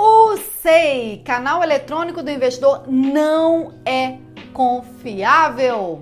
[0.00, 4.18] O SEI, canal eletrônico do investidor, não é
[4.52, 6.00] confiável.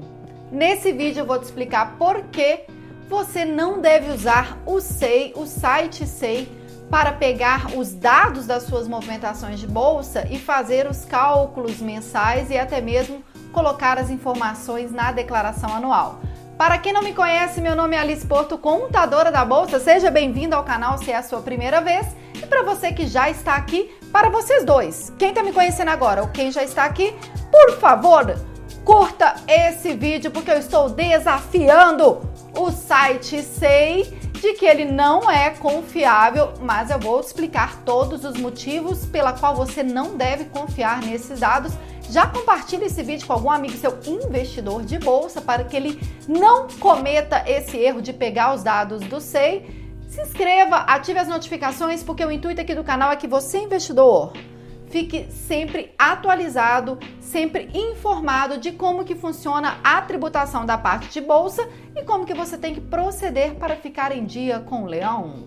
[0.52, 2.64] Nesse vídeo eu vou te explicar por que
[3.08, 6.46] você não deve usar o SEI, o site SEI,
[6.90, 12.58] para pegar os dados das suas movimentações de bolsa e fazer os cálculos mensais e
[12.58, 16.20] até mesmo colocar as informações na declaração anual.
[16.58, 19.78] Para quem não me conhece, meu nome é Alice Porto, contadora da Bolsa.
[19.78, 22.06] Seja bem-vindo ao canal se é a sua primeira vez.
[22.34, 26.22] E para você que já está aqui, para vocês dois, quem está me conhecendo agora
[26.22, 27.14] ou quem já está aqui,
[27.50, 28.34] por favor,
[28.86, 32.22] curta esse vídeo porque eu estou desafiando
[32.54, 38.34] o site Sei de que ele não é confiável, mas eu vou explicar todos os
[38.38, 41.72] motivos pela qual você não deve confiar nesses dados
[42.10, 46.68] já compartilhe esse vídeo com algum amigo seu investidor de bolsa para que ele não
[46.80, 49.86] cometa esse erro de pegar os dados do SEI.
[50.08, 54.32] Se inscreva, ative as notificações, porque o intuito aqui do canal é que você, investidor,
[54.88, 61.68] fique sempre atualizado, sempre informado de como que funciona a tributação da parte de bolsa
[61.94, 65.46] e como que você tem que proceder para ficar em dia com o leão.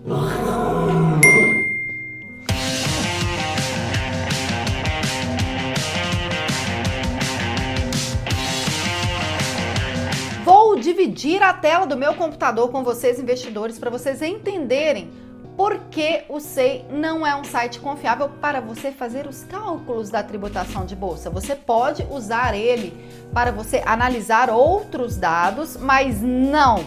[11.00, 15.10] Dividir a tela do meu computador com vocês, investidores, para vocês entenderem
[15.56, 20.22] por que o SEI não é um site confiável para você fazer os cálculos da
[20.22, 21.30] tributação de bolsa.
[21.30, 22.92] Você pode usar ele
[23.32, 26.84] para você analisar outros dados, mas não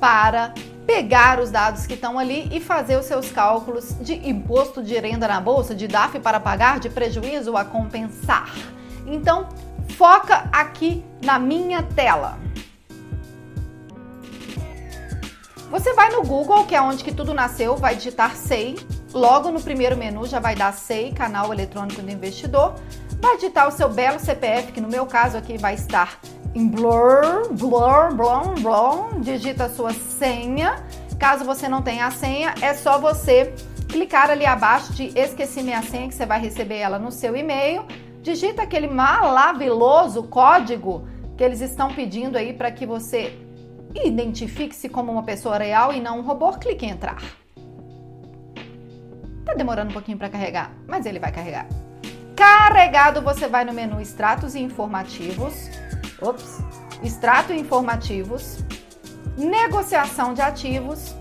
[0.00, 0.52] para
[0.84, 5.28] pegar os dados que estão ali e fazer os seus cálculos de imposto de renda
[5.28, 8.52] na bolsa, de DAF para pagar, de prejuízo a compensar.
[9.06, 9.48] Então,
[9.90, 12.45] foca aqui na minha tela.
[15.70, 18.76] Você vai no Google, que é onde que tudo nasceu, vai digitar SEI.
[19.12, 22.74] Logo no primeiro menu já vai dar SEI, canal eletrônico do investidor.
[23.20, 26.20] Vai digitar o seu belo CPF, que no meu caso aqui vai estar
[26.54, 29.20] em blur, blur, blur, blur.
[29.20, 30.84] Digita a sua senha.
[31.18, 33.52] Caso você não tenha a senha, é só você
[33.88, 37.86] clicar ali abaixo de esqueci minha senha, que você vai receber ela no seu e-mail.
[38.22, 43.45] Digita aquele maravilhoso código que eles estão pedindo aí para que você
[43.94, 47.22] identifique-se como uma pessoa real e não um robô, clique em entrar.
[49.44, 51.66] Tá demorando um pouquinho para carregar, mas ele vai carregar.
[52.34, 55.70] Carregado, você vai no menu Extratos e Informativos.
[56.20, 56.58] Ops.
[57.02, 58.58] Extrato e Informativos.
[59.36, 61.14] Negociação de ativos.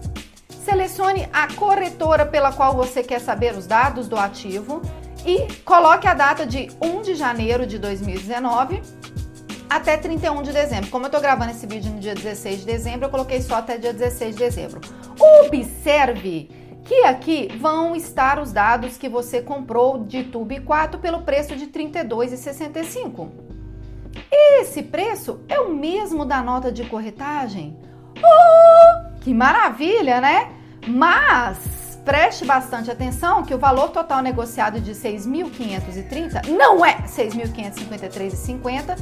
[0.49, 4.81] Selecione a corretora pela qual você quer saber os dados do ativo
[5.25, 8.81] e coloque a data de 1 de janeiro de 2019
[9.69, 10.89] até 31 de dezembro.
[10.89, 13.77] Como eu tô gravando esse vídeo no dia 16 de dezembro, eu coloquei só até
[13.77, 14.81] dia 16 de dezembro.
[15.45, 16.49] Observe
[16.83, 21.65] que aqui vão estar os dados que você comprou de Tube 4 pelo preço de
[21.65, 23.29] R$ 32,65.
[24.31, 27.77] Esse preço é o mesmo da nota de corretagem?
[28.17, 30.51] Oh, que maravilha, né?
[30.87, 38.95] Mas preste bastante atenção que o valor total negociado de 6.530 não é 6.553,50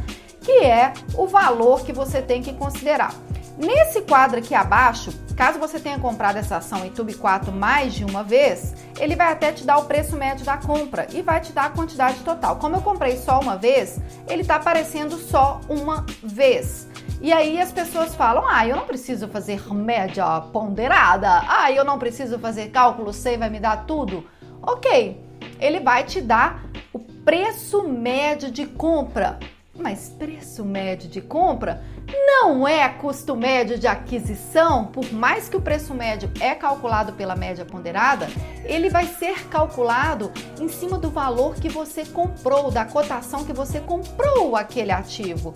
[0.43, 3.13] que é o valor que você tem que considerar.
[3.57, 8.03] Nesse quadro aqui abaixo, caso você tenha comprado essa ação em Tube 4 mais de
[8.03, 11.51] uma vez, ele vai até te dar o preço médio da compra e vai te
[11.51, 12.57] dar a quantidade total.
[12.57, 16.87] Como eu comprei só uma vez, ele está aparecendo só uma vez.
[17.21, 21.99] E aí as pessoas falam: ah, eu não preciso fazer média ponderada, ah, eu não
[21.99, 24.27] preciso fazer cálculo, você vai me dar tudo.
[24.61, 25.23] Ok,
[25.59, 29.39] ele vai te dar o preço médio de compra
[29.83, 31.83] mas preço médio de compra
[32.25, 37.35] não é custo médio de aquisição, por mais que o preço médio é calculado pela
[37.35, 38.27] média ponderada,
[38.63, 43.81] ele vai ser calculado em cima do valor que você comprou, da cotação que você
[43.81, 45.53] comprou aquele ativo.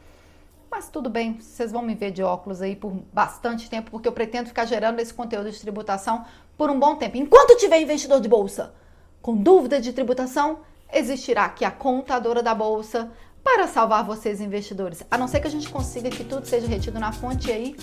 [0.71, 4.13] Mas tudo bem, vocês vão me ver de óculos aí por bastante tempo, porque eu
[4.13, 6.25] pretendo ficar gerando esse conteúdo de tributação
[6.57, 7.17] por um bom tempo.
[7.17, 8.75] Enquanto tiver investidor de bolsa
[9.23, 10.61] com dúvida de tributação,
[10.93, 13.11] existirá aqui a contadora da bolsa
[13.43, 15.03] para salvar vocês investidores.
[15.11, 17.77] A não ser que a gente consiga que tudo seja retido na fonte e aí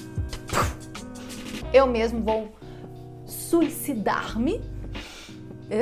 [1.74, 2.56] eu mesmo vou
[3.26, 4.62] suicidar-me.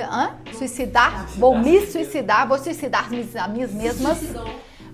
[0.09, 0.37] Hã?
[0.57, 1.27] Suicidar?
[1.37, 4.19] Vou me suicidar, vou suicidar a minhas mesmas.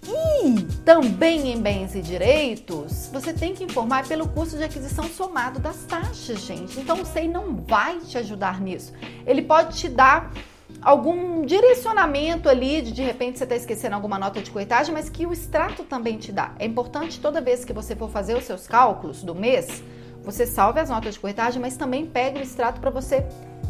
[0.08, 5.60] E também em bens e direitos, você tem que informar pelo custo de aquisição somado
[5.60, 6.80] das taxas, gente.
[6.80, 8.94] Então o SEI não vai te ajudar nisso.
[9.26, 10.32] Ele pode te dar
[10.82, 15.26] algum direcionamento ali de de repente você está esquecendo alguma nota de corretagem, mas que
[15.26, 16.54] o extrato também te dá.
[16.60, 19.84] É importante toda vez que você for fazer os seus cálculos do mês,
[20.24, 23.26] você salve as notas de corretagem, mas também pegue o extrato para você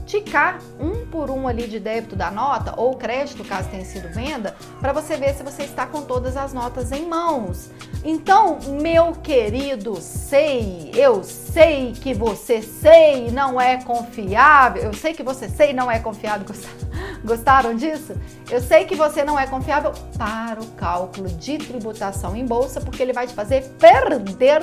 [0.06, 4.56] ticar um por um ali de débito da nota ou crédito, caso tenha sido venda,
[4.80, 7.72] para você ver se você está com todas as notas em mãos.
[8.04, 15.24] Então, meu querido sei, eu sei que você sei não é confiável, eu sei que
[15.24, 16.46] você sei não é confiável.
[17.26, 18.16] Gostaram disso?
[18.52, 23.02] Eu sei que você não é confiável para o cálculo de tributação em bolsa, porque
[23.02, 24.62] ele vai te fazer perder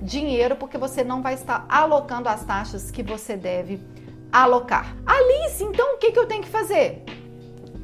[0.00, 3.80] dinheiro, porque você não vai estar alocando as taxas que você deve
[4.42, 4.96] alocar.
[5.06, 7.02] Alice, então o que, que eu tenho que fazer?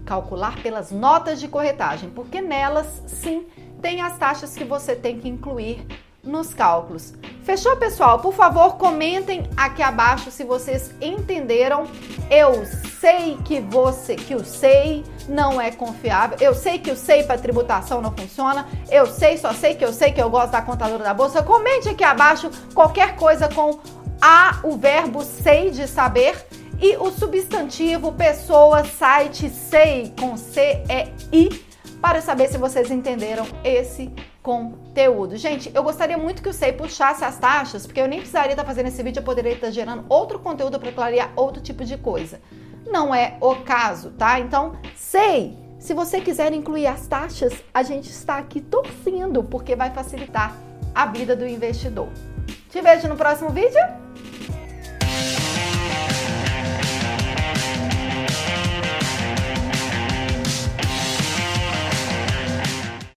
[0.04, 3.46] Calcular pelas notas de corretagem, porque nelas sim
[3.80, 5.86] tem as taxas que você tem que incluir
[6.22, 7.14] nos cálculos.
[7.42, 8.20] Fechou, pessoal?
[8.20, 11.88] Por favor, comentem aqui abaixo se vocês entenderam.
[12.30, 12.64] Eu
[13.00, 16.38] sei que você, que o SEI não é confiável.
[16.40, 18.68] Eu sei que o SEI para tributação não funciona.
[18.88, 21.42] Eu sei, só sei que eu sei que eu gosto da contadora da bolsa.
[21.42, 23.80] Comente aqui abaixo qualquer coisa com
[24.24, 26.46] a o verbo sei de saber
[26.80, 30.84] e o substantivo pessoa, site, sei com C
[31.32, 31.66] E I
[32.00, 35.36] para saber se vocês entenderam esse conteúdo.
[35.36, 38.64] Gente, eu gostaria muito que o SEI puxasse as taxas, porque eu nem precisaria estar
[38.64, 42.40] fazendo esse vídeo, eu poderia estar gerando outro conteúdo para clarear outro tipo de coisa.
[42.86, 44.38] Não é o caso, tá?
[44.40, 49.90] Então, SEI, se você quiser incluir as taxas, a gente está aqui torcendo, porque vai
[49.90, 50.56] facilitar
[50.92, 52.08] a vida do investidor.
[52.68, 54.01] Te vejo no próximo vídeo.